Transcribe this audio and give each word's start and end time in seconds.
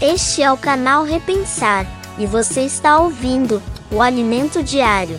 Este 0.00 0.42
é 0.42 0.52
o 0.52 0.58
canal 0.58 1.04
Repensar 1.04 1.86
e 2.18 2.26
você 2.26 2.60
está 2.60 2.98
ouvindo 2.98 3.62
o 3.90 4.02
Alimento 4.02 4.62
Diário. 4.62 5.18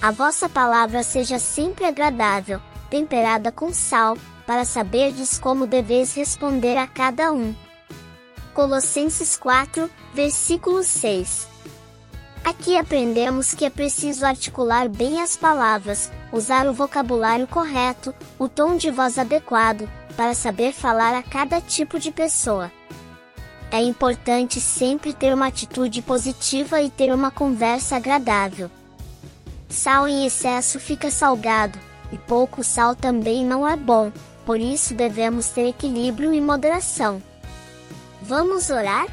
A 0.00 0.10
vossa 0.10 0.48
palavra 0.48 1.02
seja 1.02 1.38
sempre 1.38 1.84
agradável, 1.84 2.62
temperada 2.88 3.52
com 3.52 3.74
sal, 3.74 4.16
para 4.46 4.64
saberdes 4.64 5.38
como 5.38 5.66
deveis 5.66 6.14
responder 6.14 6.78
a 6.78 6.86
cada 6.86 7.30
um. 7.30 7.54
Colossenses 8.54 9.36
4, 9.36 9.90
versículo 10.14 10.82
6. 10.82 11.46
Aqui 12.42 12.78
aprendemos 12.78 13.52
que 13.52 13.66
é 13.66 13.70
preciso 13.70 14.24
articular 14.24 14.88
bem 14.88 15.20
as 15.20 15.36
palavras, 15.36 16.10
usar 16.32 16.66
o 16.66 16.72
vocabulário 16.72 17.46
correto, 17.46 18.14
o 18.38 18.48
tom 18.48 18.76
de 18.76 18.90
voz 18.90 19.18
adequado, 19.18 19.86
para 20.18 20.34
saber 20.34 20.72
falar 20.72 21.16
a 21.16 21.22
cada 21.22 21.60
tipo 21.60 21.96
de 21.96 22.10
pessoa. 22.10 22.72
É 23.70 23.80
importante 23.80 24.60
sempre 24.60 25.12
ter 25.12 25.32
uma 25.32 25.46
atitude 25.46 26.02
positiva 26.02 26.82
e 26.82 26.90
ter 26.90 27.14
uma 27.14 27.30
conversa 27.30 27.94
agradável. 27.94 28.68
Sal 29.68 30.08
em 30.08 30.26
excesso 30.26 30.80
fica 30.80 31.08
salgado, 31.08 31.78
e 32.10 32.18
pouco 32.18 32.64
sal 32.64 32.96
também 32.96 33.46
não 33.46 33.68
é 33.68 33.76
bom, 33.76 34.10
por 34.44 34.58
isso 34.58 34.92
devemos 34.92 35.50
ter 35.50 35.68
equilíbrio 35.68 36.34
e 36.34 36.40
moderação. 36.40 37.22
Vamos 38.20 38.70
orar? 38.70 39.06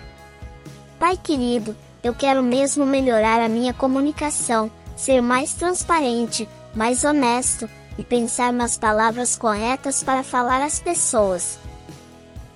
Pai 0.98 1.16
querido, 1.18 1.77
eu 2.04 2.16
quero 2.16 2.41
mesmo 2.41 2.84
melhorar 2.84 3.41
a 3.41 3.49
minha 3.49 3.76
comunicação, 3.76 4.72
ser 4.96 5.22
mais 5.22 5.54
transparente, 5.54 6.49
mais 6.74 7.04
honesto, 7.04 7.70
e 7.98 8.04
pensar 8.04 8.52
nas 8.52 8.77
palavras 8.77 9.35
corretas 9.35 10.04
para 10.04 10.23
falar 10.23 10.62
às 10.62 10.80
pessoas. 10.80 11.58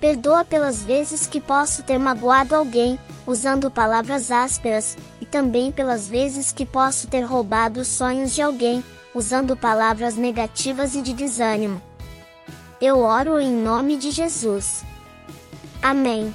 Perdoa 0.00 0.44
pelas 0.44 0.82
vezes 0.82 1.26
que 1.26 1.40
posso 1.40 1.82
ter 1.82 1.98
magoado 1.98 2.54
alguém, 2.56 2.98
usando 3.26 3.70
palavras 3.70 4.30
ásperas, 4.30 4.96
e 5.20 5.26
também 5.26 5.70
pelas 5.70 6.08
vezes 6.08 6.52
que 6.52 6.64
posso 6.64 7.06
ter 7.06 7.20
roubado 7.20 7.80
os 7.80 7.88
sonhos 7.88 8.34
de 8.34 8.40
alguém, 8.40 8.82
usando 9.14 9.56
palavras 9.56 10.14
negativas 10.16 10.94
e 10.94 11.02
de 11.02 11.12
desânimo. 11.12 11.82
Eu 12.80 13.00
oro 13.00 13.38
em 13.38 13.52
nome 13.52 13.96
de 13.98 14.10
Jesus. 14.10 14.84
Amém. 15.82 16.34